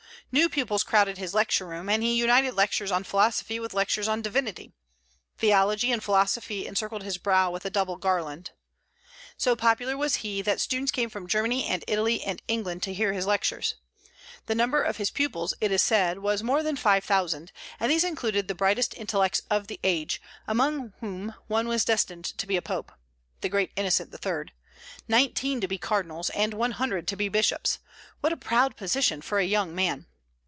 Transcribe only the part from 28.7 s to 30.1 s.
position for a young man!